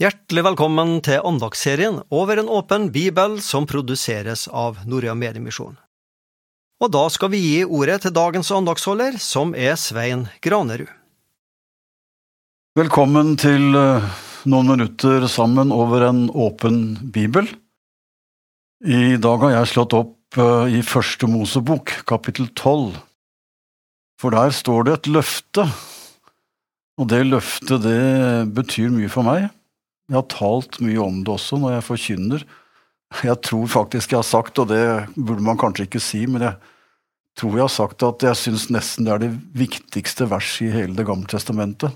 Hjertelig 0.00 0.46
velkommen 0.46 0.94
til 1.04 1.20
andagsserien 1.28 1.98
Over 2.08 2.40
en 2.40 2.46
åpen 2.48 2.86
bibel 2.88 3.34
som 3.44 3.66
produseres 3.68 4.46
av 4.48 4.78
Norea 4.88 5.12
Mediemisjon. 5.12 5.74
Og 6.80 6.88
da 6.94 7.02
skal 7.12 7.28
vi 7.34 7.40
gi 7.42 7.58
ordet 7.66 7.98
til 8.06 8.14
dagens 8.16 8.48
andagsholder, 8.56 9.18
som 9.20 9.52
er 9.52 9.76
Svein 9.76 10.22
Granerud. 10.40 10.88
Velkommen 12.80 13.34
til 13.44 13.76
eh, 13.76 14.08
noen 14.48 14.72
minutter 14.72 15.28
sammen 15.28 15.68
over 15.68 16.08
en 16.08 16.24
åpen 16.32 16.80
bibel. 17.12 17.52
I 18.80 19.20
dag 19.20 19.44
har 19.44 19.56
jeg 19.58 19.72
slått 19.74 20.00
opp 20.00 20.40
eh, 20.40 20.80
i 20.80 20.84
Første 20.94 21.28
Mosebok, 21.28 21.98
kapittel 22.08 22.48
tolv. 22.56 22.96
For 24.16 24.32
der 24.32 24.56
står 24.64 24.88
det 24.88 24.98
et 25.02 25.14
løfte, 25.20 25.68
og 26.96 27.12
det 27.12 27.26
løftet 27.28 27.84
det 27.84 28.04
betyr 28.56 28.88
mye 28.96 29.12
for 29.12 29.28
meg. 29.28 29.50
Jeg 30.10 30.18
har 30.18 30.30
talt 30.32 30.80
mye 30.82 30.98
om 30.98 31.22
det 31.22 31.30
også 31.36 31.60
når 31.62 31.76
jeg 31.76 31.86
forkynner. 31.86 32.44
Jeg 33.22 33.38
tror 33.46 33.66
faktisk 33.70 34.12
jeg 34.12 34.18
har 34.18 34.26
sagt, 34.26 34.58
og 34.58 34.70
det 34.70 34.82
burde 35.14 35.44
man 35.46 35.58
kanskje 35.58 35.86
ikke 35.86 36.02
si, 36.02 36.24
men 36.26 36.42
jeg 36.48 36.56
tror 37.38 37.54
jeg 37.54 37.64
har 37.64 37.74
sagt 37.74 38.02
at 38.06 38.24
jeg 38.26 38.38
syns 38.38 38.68
nesten 38.74 39.06
det 39.06 39.14
er 39.14 39.22
det 39.22 39.30
viktigste 39.58 40.26
verset 40.30 40.66
i 40.66 40.74
hele 40.74 40.98
Det 40.98 41.06
gamle 41.06 41.30
testamentet. 41.30 41.94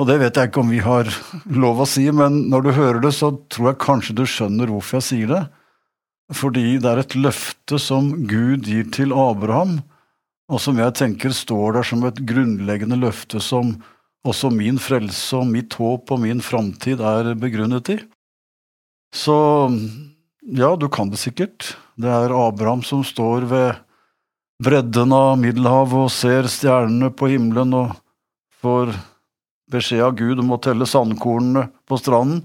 Og 0.00 0.06
det 0.08 0.20
vet 0.22 0.38
jeg 0.38 0.48
ikke 0.48 0.62
om 0.62 0.70
vi 0.72 0.80
har 0.80 1.10
lov 1.50 1.82
å 1.82 1.88
si, 1.88 2.06
men 2.14 2.46
når 2.48 2.62
du 2.64 2.70
hører 2.72 3.00
det, 3.04 3.12
så 3.18 3.34
tror 3.52 3.72
jeg 3.72 3.82
kanskje 3.82 4.16
du 4.16 4.24
skjønner 4.24 4.70
hvorfor 4.70 5.00
jeg 5.00 5.08
sier 5.10 5.34
det. 5.34 5.42
Fordi 6.30 6.78
det 6.78 6.88
er 6.88 7.02
et 7.02 7.16
løfte 7.18 7.78
som 7.82 8.12
Gud 8.30 8.70
gir 8.70 8.86
til 8.94 9.12
Abraham, 9.12 9.80
og 10.50 10.62
som 10.62 10.78
jeg 10.78 10.94
tenker 10.98 11.34
står 11.34 11.76
der 11.76 11.86
som 11.90 12.06
et 12.06 12.22
grunnleggende 12.26 12.96
løfte 13.02 13.42
som 13.44 13.74
også 14.26 14.50
min 14.52 14.78
frelse 14.80 15.38
og 15.38 15.48
mitt 15.48 15.76
håp 15.80 16.10
og 16.12 16.20
min 16.22 16.42
framtid 16.44 17.00
er 17.00 17.32
begrunnet 17.40 17.92
i. 17.94 17.98
Så 19.14 19.36
ja, 20.44 20.74
du 20.76 20.88
kan 20.92 21.10
det 21.10 21.20
sikkert. 21.22 21.74
Det 22.00 22.10
er 22.10 22.34
Abraham 22.36 22.84
som 22.86 23.02
står 23.04 23.48
ved 23.50 23.80
bredden 24.62 25.14
av 25.16 25.38
Middelhavet 25.40 26.04
og 26.04 26.12
ser 26.12 26.48
stjernene 26.52 27.10
på 27.16 27.30
himmelen 27.32 27.72
og 27.76 27.96
får 28.60 28.92
beskjed 29.70 30.04
av 30.04 30.16
Gud 30.18 30.42
om 30.42 30.52
å 30.52 30.60
telle 30.62 30.88
sandkornene 30.88 31.68
på 31.88 31.98
stranden, 32.00 32.42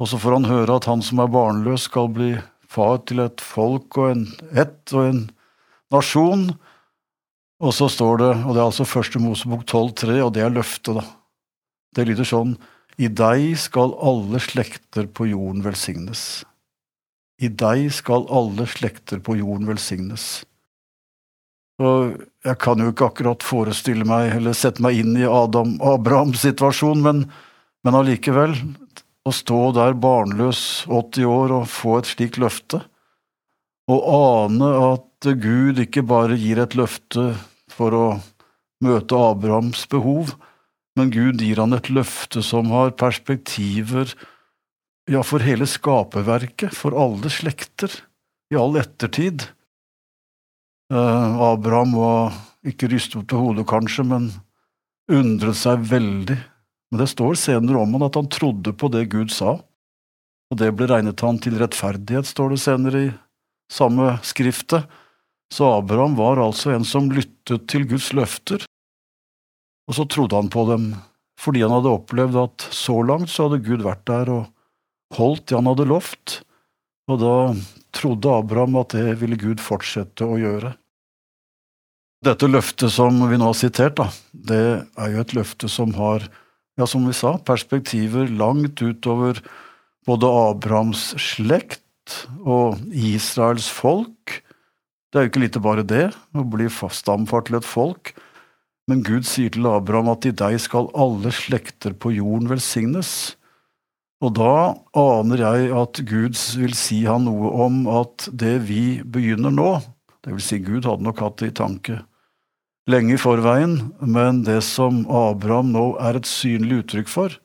og 0.00 0.08
så 0.10 0.18
får 0.18 0.38
han 0.38 0.48
høre 0.48 0.78
at 0.78 0.88
han 0.88 1.02
som 1.04 1.20
er 1.22 1.30
barnløs, 1.30 1.86
skal 1.90 2.08
bli 2.14 2.32
far 2.72 3.02
til 3.06 3.22
et 3.22 3.42
folk 3.44 3.98
og 4.00 4.12
en 4.14 4.24
ett 4.56 4.94
og 4.94 5.08
en 5.10 5.22
nasjon, 5.92 6.48
og 7.62 7.74
så 7.76 7.86
står 7.90 8.16
det, 8.18 8.30
og 8.42 8.54
det 8.54 8.60
er 8.60 8.68
altså 8.68 8.86
første 8.88 9.20
Mosebok 9.22 9.62
12,3, 9.68 10.16
og 10.24 10.32
det 10.34 10.42
er 10.42 10.54
løftet, 10.54 10.98
da. 10.98 11.04
Det 11.94 12.06
lyder 12.08 12.26
sånn 12.26 12.56
I 12.98 13.08
deg 13.08 13.52
skal 13.60 13.94
alle 14.02 14.40
slekter 14.42 15.06
på 15.06 15.28
jorden 15.30 15.62
velsignes. 15.64 16.42
I 17.42 17.48
deg 17.48 17.86
skal 17.94 18.26
alle 18.32 18.66
slekter 18.70 19.22
på 19.22 19.36
jorden 19.38 19.68
velsignes. 19.70 20.42
Og 21.82 22.18
jeg 22.44 22.58
kan 22.62 22.82
jo 22.82 22.90
ikke 22.92 23.08
akkurat 23.08 23.46
forestille 23.46 24.06
meg 24.06 24.34
eller 24.36 24.56
sette 24.56 24.82
meg 24.84 24.98
inn 25.00 25.14
i 25.18 25.26
Adam 25.26 25.76
Abrahams 25.86 26.42
situasjon, 26.44 27.02
men, 27.04 27.24
men 27.86 27.98
allikevel, 27.98 28.56
å 29.22 29.30
stå 29.30 29.60
der 29.76 29.94
barnløs 30.02 30.82
80 30.90 31.30
år 31.30 31.54
og 31.60 31.70
få 31.70 32.00
et 32.00 32.10
slikt 32.10 32.40
løfte, 32.42 32.82
og 33.90 34.02
ane 34.18 34.68
at 34.82 35.30
Gud 35.42 35.78
ikke 35.82 36.02
bare 36.06 36.38
gir 36.38 36.58
et 36.62 36.74
løfte 36.78 37.30
for 37.72 37.96
å 37.96 38.06
møte 38.82 39.16
Abrahams 39.16 39.86
behov, 39.90 40.34
men 40.98 41.12
Gud 41.14 41.40
gir 41.40 41.60
han 41.62 41.72
et 41.76 41.88
løfte 41.92 42.42
som 42.44 42.70
har 42.74 42.94
perspektiver 43.00 44.12
ja, 45.10 45.22
for 45.24 45.42
hele 45.42 45.66
skaperverket, 45.66 46.74
for 46.76 46.94
alle 46.98 47.30
slekter, 47.32 47.94
i 48.52 48.58
all 48.58 48.76
ettertid. 48.78 49.46
Eh, 50.92 51.42
Abraham 51.42 51.96
var 51.96 52.36
ikke 52.68 52.90
rystet 52.92 53.26
på 53.30 53.40
hodet, 53.40 53.66
kanskje, 53.70 54.04
men 54.06 54.30
undret 55.10 55.58
seg 55.58 55.82
veldig. 55.88 56.38
Men 56.92 57.00
det 57.00 57.08
står 57.10 57.38
senere 57.40 57.80
om 57.80 57.96
han 57.96 58.06
at 58.06 58.18
han 58.20 58.28
trodde 58.30 58.74
på 58.76 58.90
det 58.92 59.06
Gud 59.14 59.32
sa, 59.32 59.56
og 60.52 60.58
det 60.60 60.68
ble 60.76 60.90
regnet 60.90 61.22
han 61.24 61.38
til 61.40 61.56
rettferdighet, 61.56 62.28
står 62.28 62.52
det 62.52 62.60
senere 62.60 63.04
i 63.06 63.12
samme 63.72 64.18
skriftet. 64.26 64.84
Så 65.52 65.68
Abraham 65.68 66.14
var 66.16 66.40
altså 66.40 66.72
en 66.72 66.86
som 66.88 67.10
lyttet 67.12 67.66
til 67.68 67.84
Guds 67.90 68.12
løfter, 68.16 68.64
og 69.90 69.96
så 69.98 70.06
trodde 70.08 70.38
han 70.38 70.48
på 70.52 70.64
dem, 70.70 70.92
fordi 71.40 71.64
han 71.64 71.74
hadde 71.74 71.92
opplevd 71.92 72.38
at 72.40 72.68
så 72.72 73.00
langt 73.04 73.32
så 73.32 73.48
hadde 73.48 73.64
Gud 73.66 73.84
vært 73.84 74.06
der 74.08 74.30
og 74.32 75.18
holdt 75.18 75.50
det 75.50 75.58
han 75.58 75.68
hadde 75.68 75.88
lovt, 75.90 76.38
og 77.10 77.18
da 77.20 77.34
trodde 77.92 78.32
Abraham 78.32 78.78
at 78.80 78.94
det 78.96 79.18
ville 79.20 79.36
Gud 79.36 79.60
fortsette 79.60 80.24
å 80.24 80.38
gjøre. 80.40 80.72
Dette 82.22 82.46
løftet 82.46 82.94
som 82.94 83.18
vi 83.28 83.36
nå 83.36 83.50
har 83.50 83.58
sitert, 83.58 83.98
da, 83.98 84.06
det 84.32 84.62
er 84.86 85.12
jo 85.12 85.24
et 85.24 85.34
løfte 85.36 85.68
som 85.68 85.92
har, 85.98 86.24
ja, 86.78 86.86
som 86.86 87.04
vi 87.08 87.14
sa, 87.18 87.34
perspektiver 87.42 88.30
langt 88.30 88.80
utover 88.80 89.42
både 90.06 90.30
Abrahams 90.30 91.10
slekt 91.20 91.82
og 92.40 92.78
Israels 92.94 93.68
folk, 93.70 94.38
det 95.12 95.18
er 95.18 95.26
jo 95.26 95.30
ikke 95.32 95.44
lite 95.44 95.62
bare 95.62 95.84
det, 95.84 96.06
å 96.32 96.44
bli 96.48 96.70
stamfar 96.72 97.44
til 97.46 97.58
et 97.60 97.68
folk, 97.68 98.14
men 98.90 99.04
Gud 99.06 99.28
sier 99.28 99.52
til 99.52 99.68
Abraham 99.68 100.10
at 100.14 100.26
i 100.26 100.34
deg 100.34 100.58
skal 100.60 100.90
alle 100.98 101.30
slekter 101.34 101.94
på 101.94 102.14
jorden 102.16 102.48
velsignes. 102.50 103.36
Og 104.24 104.32
da 104.38 104.74
aner 104.98 105.44
jeg 105.44 105.68
at 105.76 106.00
Gud 106.08 106.38
vil 106.58 106.74
si 106.78 107.02
han 107.06 107.28
noe 107.28 107.52
om 107.66 107.84
at 107.90 108.26
det 108.32 108.56
vi 108.66 109.02
begynner 109.04 109.54
nå, 109.54 109.74
det 110.24 110.34
vil 110.34 110.44
si 110.44 110.58
Gud 110.62 110.88
hadde 110.88 111.06
nok 111.06 111.22
hatt 111.22 111.38
det 111.42 111.52
i 111.52 111.60
tanke 111.60 112.00
lenge 112.90 113.14
i 113.14 113.20
forveien, 113.20 113.76
men 114.00 114.42
det 114.46 114.60
som 114.66 115.04
Abraham 115.06 115.72
nå 115.74 115.84
er 116.02 116.18
et 116.18 116.28
synlig 116.28 116.82
uttrykk 116.82 117.10
for, 117.10 117.36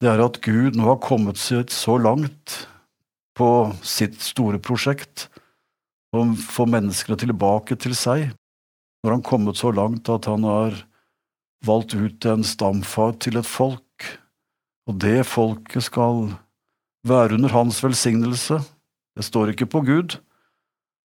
det 0.00 0.12
er 0.12 0.22
at 0.24 0.40
Gud 0.44 0.78
nå 0.78 0.86
har 0.88 1.02
kommet 1.04 1.40
seg 1.40 1.72
så 1.74 1.98
langt 2.00 2.62
på 3.38 3.50
sitt 3.86 4.20
store 4.24 4.60
prosjekt 4.62 5.26
og 6.16 6.36
få 6.40 6.66
menneskene 6.70 7.18
tilbake 7.20 7.76
til 7.80 7.94
seg, 7.96 8.30
når 9.04 9.18
han 9.18 9.26
kommet 9.26 9.60
så 9.60 9.72
langt 9.74 10.08
at 10.10 10.28
han 10.30 10.46
har 10.46 10.76
valgt 11.66 11.94
ut 11.94 12.26
en 12.28 12.44
stamfar 12.46 13.16
til 13.22 13.38
et 13.40 13.48
folk, 13.48 14.06
og 14.88 14.98
det 15.02 15.26
folket 15.28 15.84
skal 15.84 16.30
være 17.06 17.36
under 17.36 17.52
hans 17.52 17.82
velsignelse, 17.84 18.60
det 19.18 19.26
står 19.26 19.52
ikke 19.52 19.68
på 19.70 19.82
Gud, 19.86 20.18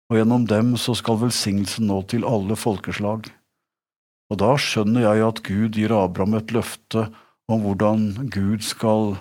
og 0.09 0.17
gjennom 0.17 0.45
dem 0.49 0.73
så 0.81 0.95
skal 0.97 1.21
velsignelsen 1.21 1.87
nå 1.89 2.01
til 2.09 2.25
alle 2.25 2.57
folkeslag. 2.57 3.29
Og 4.29 4.39
da 4.41 4.53
skjønner 4.61 5.05
jeg 5.05 5.25
at 5.25 5.41
Gud 5.45 5.77
gir 5.77 5.93
Abraham 5.93 6.37
et 6.39 6.53
løfte 6.53 7.07
om 7.49 7.63
hvordan 7.63 8.29
Gud 8.33 8.65
skal 8.65 9.15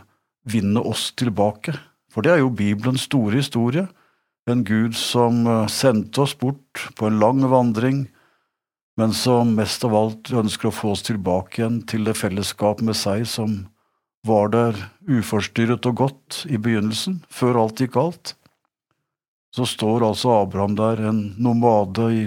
vinne 0.48 0.80
oss 0.84 1.10
tilbake, 1.16 1.76
for 2.12 2.24
det 2.24 2.34
er 2.34 2.42
jo 2.42 2.52
Bibelens 2.52 3.06
store 3.08 3.40
historie, 3.40 3.86
en 4.52 4.64
Gud 4.64 4.96
som 4.96 5.46
eh, 5.46 5.66
sendte 5.72 6.22
oss 6.24 6.36
bort 6.38 6.88
på 6.96 7.08
en 7.08 7.18
lang 7.20 7.42
vandring, 7.50 8.06
men 8.98 9.12
som 9.14 9.54
mest 9.54 9.84
av 9.86 9.94
alt 9.94 10.30
ønsker 10.34 10.70
å 10.70 10.74
få 10.74 10.92
oss 10.96 11.04
tilbake 11.06 11.60
igjen 11.60 11.82
til 11.86 12.08
det 12.08 12.16
fellesskap 12.18 12.80
med 12.82 12.98
seg 12.98 13.26
som 13.30 13.60
var 14.26 14.50
der 14.50 14.78
uforstyrret 15.06 15.86
og 15.86 16.00
godt 16.00 16.42
i 16.50 16.58
begynnelsen, 16.58 17.20
før 17.30 17.62
alt 17.62 17.80
gikk 17.80 17.94
galt. 17.94 18.34
Så 19.54 19.68
står 19.68 20.04
altså 20.08 20.34
Abraham 20.40 20.74
der, 20.76 21.00
en 21.08 21.20
nomade 21.38 22.08
i 22.14 22.24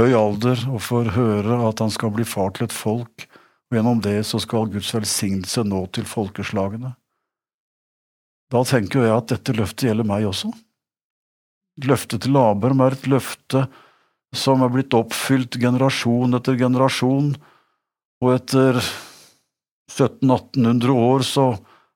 høy 0.00 0.12
alder, 0.18 0.60
og 0.70 0.82
får 0.84 1.14
høre 1.16 1.62
at 1.68 1.80
han 1.82 1.92
skal 1.94 2.12
bli 2.14 2.26
far 2.28 2.52
til 2.54 2.68
et 2.68 2.76
folk, 2.76 3.26
og 3.70 3.78
gjennom 3.78 4.04
det 4.04 4.20
så 4.28 4.38
skal 4.42 4.68
Guds 4.70 4.92
velsignelse 4.94 5.64
nå 5.66 5.86
til 5.96 6.06
folkeslagene. 6.06 6.92
Da 8.52 8.62
tenker 8.68 9.02
jeg 9.02 9.16
at 9.16 9.32
dette 9.32 9.56
løftet 9.56 9.88
gjelder 9.88 10.06
meg 10.06 10.28
også. 10.28 10.52
Løftet 11.82 12.22
til 12.22 12.36
Abraham 12.38 12.84
er 12.84 12.94
et 12.94 13.08
løfte 13.10 13.64
som 14.34 14.62
er 14.62 14.70
blitt 14.70 14.94
oppfylt 14.94 15.58
generasjon 15.62 16.36
etter 16.38 16.58
generasjon, 16.58 17.34
og 18.22 18.30
etter 18.34 18.78
1700-1800 19.90 20.94
år 20.94 21.24
så 21.26 21.46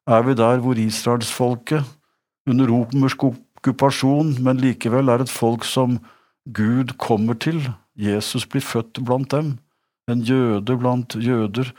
er 0.09 0.25
vi 0.27 0.37
der 0.39 0.63
hvor 0.63 0.79
israelsfolket, 0.79 1.87
under 2.49 2.71
romersk 2.71 3.27
okkupasjon, 3.29 4.39
men 4.45 4.61
likevel 4.63 5.11
er 5.13 5.25
et 5.25 5.33
folk 5.33 5.67
som 5.69 5.99
Gud 6.57 6.95
kommer 7.01 7.37
til. 7.37 7.61
Jesus 7.99 8.47
blir 8.49 8.65
født 8.65 9.03
blant 9.05 9.31
dem, 9.35 9.59
en 10.09 10.25
jøde 10.25 10.79
blant 10.81 11.19
jøder. 11.21 11.75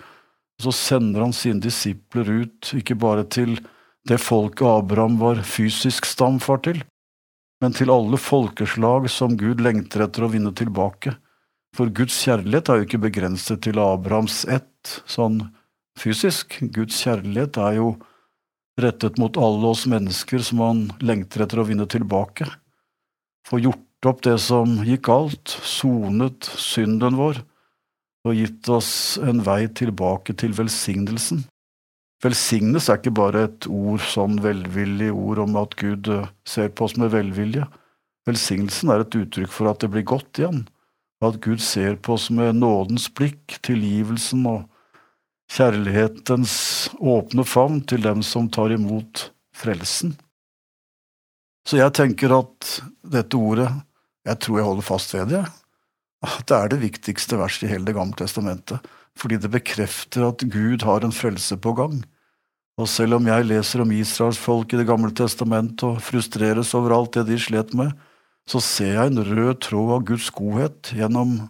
Så 0.61 0.73
sender 0.75 1.23
han 1.23 1.33
sine 1.33 1.63
disipler 1.63 2.27
ut, 2.43 2.73
ikke 2.75 2.97
bare 2.99 3.23
til 3.25 3.57
det 4.07 4.19
folket 4.21 4.67
Abraham 4.67 5.17
var 5.21 5.41
fysisk 5.47 6.05
stamfar 6.05 6.61
til, 6.67 6.83
men 7.59 7.75
til 7.75 7.91
alle 7.91 8.19
folkeslag 8.19 9.09
som 9.11 9.35
Gud 9.39 9.61
lengter 9.63 10.05
etter 10.05 10.25
å 10.25 10.31
vinne 10.31 10.53
tilbake. 10.55 11.15
For 11.75 11.91
Guds 11.93 12.15
kjærlighet 12.23 12.69
er 12.69 12.79
jo 12.79 12.87
ikke 12.87 13.01
begrenset 13.03 13.61
til 13.65 13.81
Abrahams 13.83 14.41
ett, 14.49 15.01
sånn 15.09 15.41
fysisk. 15.99 16.57
Guds 16.73 16.97
kjærlighet 17.03 17.59
er 17.61 17.77
jo 17.81 17.91
rettet 18.79 19.19
mot 19.19 19.37
alle 19.37 19.73
oss 19.73 19.85
mennesker 19.91 20.41
som 20.45 20.63
han 20.63 20.81
lengter 21.03 21.43
etter 21.43 21.61
å 21.61 21.67
vinne 21.67 21.85
tilbake. 21.91 22.47
Få 23.47 23.59
gjort 23.61 24.07
opp 24.07 24.23
det 24.23 24.37
som 24.41 24.79
gikk 24.87 25.07
galt, 25.09 25.51
sonet 25.67 26.47
synden 26.55 27.19
vår 27.19 27.43
og 28.27 28.35
gitt 28.35 28.67
oss 28.71 29.17
en 29.23 29.39
vei 29.43 29.63
tilbake 29.71 30.35
til 30.39 30.51
velsignelsen. 30.55 31.45
Velsignes 32.23 32.89
er 32.89 32.99
ikke 32.99 33.15
bare 33.15 33.45
et 33.47 33.67
ord, 33.71 34.01
sånn 34.03 34.41
velvillig 34.43 35.11
ord 35.15 35.39
om 35.45 35.55
at 35.61 35.77
Gud 35.79 36.09
eh, 36.11 36.27
ser 36.47 36.73
på 36.75 36.89
oss 36.89 36.97
med 36.99 37.13
velvilje. 37.13 37.63
Velsignelsen 38.27 38.91
er 38.91 39.05
et 39.05 39.15
uttrykk 39.15 39.53
for 39.53 39.71
at 39.71 39.79
det 39.83 39.91
blir 39.93 40.03
godt 40.07 40.41
igjen, 40.41 40.65
at 41.23 41.39
Gud 41.43 41.63
ser 41.63 41.95
på 42.03 42.17
oss 42.17 42.27
med 42.35 42.59
nådens 42.59 43.07
blikk, 43.15 43.59
tilgivelsen 43.65 44.43
og 44.51 44.65
kjærlighetens 45.49 46.53
åpne 46.99 47.45
favn 47.47 47.79
til 47.89 48.03
dem 48.03 48.21
som 48.25 48.51
tar 48.51 48.75
imot 48.75 49.29
frelsen. 49.55 50.13
Så 51.67 51.79
jeg 51.79 51.95
tenker 51.95 52.35
at 52.35 52.69
dette 53.15 53.39
ordet, 53.39 53.69
jeg 54.27 54.43
tror 54.43 54.59
jeg 54.59 54.67
holder 54.67 54.85
fast 54.85 55.15
ved 55.15 55.33
det, 55.33 55.43
at 56.25 56.45
det 56.51 56.55
er 56.55 56.71
det 56.73 56.83
viktigste 56.83 57.39
verset 57.39 57.67
i 57.67 57.71
hele 57.71 57.87
Det 57.87 57.95
gamle 57.95 58.17
testamentet, 58.19 58.83
fordi 59.17 59.39
det 59.41 59.51
bekrefter 59.53 60.27
at 60.29 60.43
Gud 60.51 60.85
har 60.87 61.05
en 61.05 61.15
frelse 61.15 61.57
på 61.57 61.73
gang. 61.77 62.01
Og 62.79 62.87
selv 62.87 63.17
om 63.17 63.27
jeg 63.27 63.47
leser 63.49 63.83
om 63.83 63.91
Israels 63.91 64.39
folk 64.39 64.71
i 64.73 64.79
Det 64.79 64.87
gamle 64.87 65.11
testamentet 65.11 65.83
og 65.83 66.03
frustreres 66.03 66.71
over 66.77 66.95
alt 66.95 67.17
det 67.17 67.25
de 67.27 67.39
slet 67.39 67.73
med, 67.75 67.91
så 68.49 68.61
ser 68.63 68.95
jeg 68.95 69.11
en 69.11 69.23
rød 69.25 69.59
tråd 69.65 69.91
av 69.97 70.05
Guds 70.07 70.29
godhet 70.33 70.93
gjennom 70.95 71.41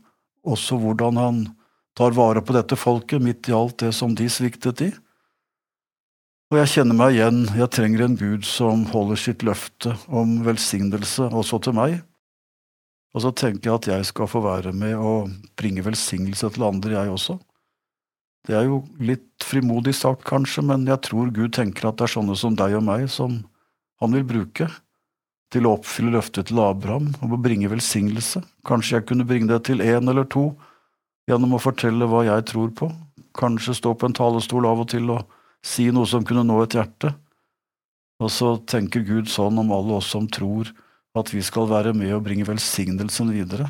også 0.43 0.79
hvordan 0.81 1.19
han 1.19 1.43
tar 1.95 2.15
vare 2.17 2.41
på 2.41 2.55
dette 2.55 2.75
folket 2.79 3.21
midt 3.23 3.47
i 3.51 3.55
alt 3.55 3.77
det 3.83 3.93
som 3.95 4.15
de 4.15 4.27
sviktet 4.31 4.83
i. 4.87 4.89
Og 6.49 6.57
jeg 6.57 6.71
kjenner 6.73 6.97
meg 6.97 7.13
igjen, 7.13 7.43
jeg 7.53 7.69
trenger 7.75 8.03
en 8.07 8.17
Gud 8.17 8.45
som 8.47 8.87
holder 8.89 9.19
sitt 9.21 9.43
løfte 9.45 9.93
om 10.07 10.39
velsignelse 10.47 11.27
også 11.29 11.59
til 11.61 11.75
meg. 11.77 11.99
Og 13.13 13.21
så 13.21 13.31
tenker 13.33 13.69
jeg 13.69 13.75
at 13.75 13.89
jeg 13.91 14.07
skal 14.09 14.29
få 14.29 14.41
være 14.41 14.73
med 14.73 14.95
og 14.97 15.29
bringe 15.57 15.85
velsignelse 15.85 16.49
til 16.55 16.65
andre, 16.65 16.95
jeg 16.97 17.13
også. 17.13 17.37
Det 18.49 18.55
er 18.57 18.65
jo 18.65 18.79
litt 18.97 19.45
frimodig 19.45 19.93
sagt, 19.93 20.23
kanskje, 20.25 20.63
men 20.65 20.87
jeg 20.89 21.03
tror 21.05 21.29
Gud 21.29 21.53
tenker 21.53 21.91
at 21.91 21.99
det 21.99 22.07
er 22.07 22.15
sånne 22.15 22.37
som 22.39 22.55
deg 22.57 22.79
og 22.79 22.85
meg 22.87 23.05
som 23.13 23.43
han 24.01 24.15
vil 24.15 24.25
bruke 24.25 24.65
til 25.53 25.67
å 25.67 25.75
oppfylle 25.77 26.15
løftet 26.15 26.49
til 26.49 26.61
Abraham 26.63 27.11
om 27.21 27.35
å 27.35 27.41
bringe 27.41 27.69
velsignelse. 27.69 28.41
Kanskje 28.65 28.97
jeg 28.97 29.07
kunne 29.11 29.27
bringe 29.29 29.51
det 29.51 29.63
til 29.69 29.83
én 29.85 30.09
eller 30.09 30.25
to 30.33 30.47
gjennom 31.29 31.53
å 31.53 31.61
fortelle 31.61 32.09
hva 32.09 32.23
jeg 32.25 32.47
tror 32.49 32.73
på, 32.73 32.89
kanskje 33.37 33.77
stå 33.77 33.93
på 33.93 34.09
en 34.09 34.17
talerstol 34.17 34.65
av 34.65 34.81
og 34.81 34.89
til 34.95 35.13
og 35.13 35.29
si 35.61 35.85
noe 35.93 36.09
som 36.09 36.25
kunne 36.25 36.45
nå 36.47 36.57
et 36.63 36.77
hjerte. 36.79 37.13
Og 38.17 38.33
så 38.33 38.55
tenker 38.65 39.05
Gud 39.05 39.29
sånn 39.29 39.61
om 39.61 39.69
alle 39.75 39.99
oss 40.01 40.09
som 40.09 40.25
tror 40.25 40.73
at 41.17 41.29
vi 41.33 41.45
skal 41.45 41.69
være 41.69 41.93
med 41.93 42.17
og 42.17 42.25
bringe 42.25 42.49
velsignelsen 42.49 43.29
videre. 43.33 43.69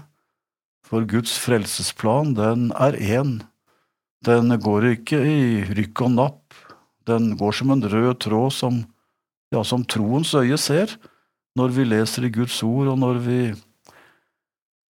For 0.87 1.03
Guds 1.03 1.35
frelsesplan, 1.37 2.31
den 2.39 2.69
er 2.79 2.95
én. 2.95 3.41
Den 4.25 4.51
går 4.60 4.92
ikke 4.98 5.19
i 5.24 5.42
rykk 5.71 6.04
og 6.04 6.12
napp, 6.18 6.57
den 7.07 7.31
går 7.39 7.56
som 7.56 7.71
en 7.71 7.86
rød 7.88 8.18
tråd 8.25 8.51
som, 8.51 8.81
ja, 9.54 9.63
som 9.63 9.86
troens 9.88 10.33
øye 10.36 10.57
ser, 10.60 10.92
når 11.56 11.71
vi 11.75 11.86
leser 11.88 12.27
i 12.27 12.33
Guds 12.33 12.60
ord, 12.63 12.92
og 12.92 13.00
når 13.00 13.21
vi 13.24 13.39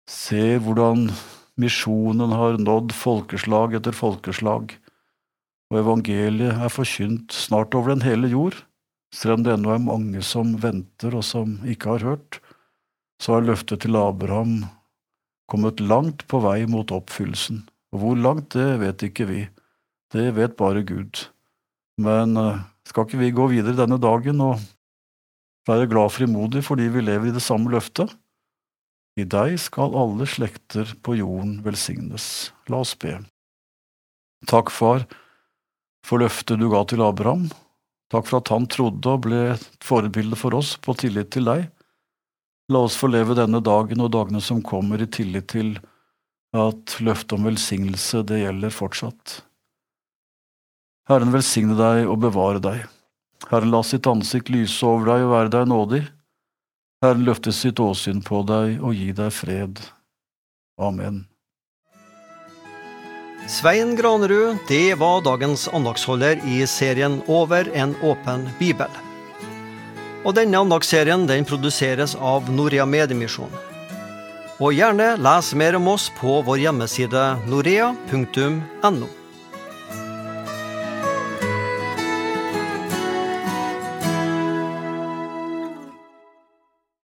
ser 0.10 0.62
hvordan 0.62 1.10
Misjonen 1.58 2.36
har 2.36 2.58
nådd 2.60 2.94
folkeslag 2.94 3.78
etter 3.78 3.96
folkeslag, 3.96 4.74
og 5.72 5.78
evangeliet 5.80 6.62
er 6.62 6.72
forkynt 6.72 7.34
snart 7.34 7.76
over 7.78 7.96
den 7.96 8.04
hele 8.06 8.30
jord. 8.30 8.58
Selv 9.16 9.38
om 9.38 9.46
det 9.46 9.54
ennå 9.56 9.72
er 9.74 9.82
mange 9.82 10.22
som 10.26 10.54
venter 10.62 11.16
og 11.16 11.24
som 11.26 11.58
ikke 11.66 11.96
har 11.96 12.06
hørt, 12.12 12.42
så 13.24 13.38
har 13.38 13.48
løftet 13.48 13.86
til 13.86 13.96
Abraham 13.96 14.66
kommet 15.50 15.80
langt 15.80 16.26
på 16.28 16.42
vei 16.44 16.66
mot 16.70 16.92
oppfyllelsen. 16.92 17.64
Og 17.96 18.02
hvor 18.02 18.20
langt, 18.20 18.52
det 18.52 18.82
vet 18.82 19.08
ikke 19.08 19.28
vi. 19.30 19.42
Det 20.12 20.28
vet 20.36 20.58
bare 20.60 20.84
Gud. 20.84 21.30
Men 22.04 22.36
eh, 22.36 22.64
skal 22.84 23.08
ikke 23.08 23.22
vi 23.22 23.32
gå 23.32 23.48
videre 23.54 23.78
denne 23.80 23.98
dagen 24.04 24.42
og 24.44 24.60
være 25.66 25.88
glad 25.90 26.12
frimodig 26.12 26.66
fordi 26.68 26.90
vi 26.92 27.06
lever 27.06 27.32
i 27.32 27.36
det 27.36 27.44
samme 27.44 27.72
løftet? 27.72 28.12
I 29.16 29.24
deg 29.24 29.56
skal 29.64 29.96
alle 29.96 30.28
slekter 30.28 30.92
på 31.00 31.16
jorden 31.22 31.62
velsignes. 31.64 32.52
La 32.68 32.84
oss 32.84 32.92
be. 33.00 33.16
Takk, 34.52 34.74
Far, 34.76 35.08
for 36.06 36.20
løftet 36.20 36.60
du 36.60 36.68
ga 36.74 36.84
til 36.84 37.02
Abraham. 37.06 37.48
Takk 38.12 38.28
for 38.28 38.42
at 38.44 38.52
han 38.52 38.68
trodde 38.68 39.08
og 39.08 39.24
ble 39.24 39.40
et 39.56 39.66
forbilde 39.84 40.36
for 40.38 40.60
oss 40.60 40.76
på 40.76 40.94
tillit 41.00 41.32
til 41.34 41.48
deg. 41.48 41.70
La 42.76 42.84
oss 42.84 43.00
få 43.00 43.08
leve 43.08 43.38
denne 43.40 43.64
dagen 43.64 44.04
og 44.04 44.12
dagene 44.12 44.44
som 44.44 44.60
kommer, 44.60 45.00
i 45.00 45.08
tillit 45.08 45.48
til 45.56 45.78
at 46.56 46.98
løftet 47.04 47.36
om 47.38 47.48
velsignelse, 47.48 48.24
det 48.28 48.42
gjelder 48.42 48.74
fortsatt. 48.74 49.40
Herren 51.10 51.34
velsigne 51.36 51.76
deg 51.78 52.10
og 52.10 52.22
bevare 52.24 52.62
deg. 52.64 52.86
Herren 53.52 53.74
la 53.74 53.84
sitt 53.86 54.08
ansikt 54.10 54.50
lyse 54.50 54.82
over 54.88 55.12
deg 55.12 55.26
og 55.28 55.34
være 55.36 55.54
deg 55.54 55.70
nådig. 55.70 56.02
Herren 57.06 57.26
løfte 57.28 57.54
sitt 57.54 57.80
åsyn 57.84 58.24
på 58.26 58.42
deg 58.48 58.80
og 58.82 58.96
gi 58.98 59.12
deg 59.14 59.34
fred. 59.36 59.82
Amen. 60.82 61.26
Svein 63.46 63.94
Granerud, 63.96 64.58
det 64.68 64.96
var 64.98 65.22
dagens 65.22 65.68
andagsholder 65.70 66.42
i 66.50 66.64
serien 66.66 67.20
Over 67.30 67.70
en 67.78 67.94
åpen 68.02 68.48
bibel. 68.58 68.90
Og 70.26 70.34
denne 70.34 70.58
andagsserien 70.58 71.28
den 71.30 71.46
produseres 71.46 72.16
av 72.18 72.50
Norea 72.50 72.88
Mediemisjon. 72.90 73.54
Og 74.64 74.72
gjerne 74.72 75.18
les 75.20 75.52
mer 75.60 75.76
om 75.76 75.90
oss 75.92 76.08
på 76.16 76.40
vår 76.48 76.62
hjemmeside 76.64 77.24
norea.no. 77.52 79.08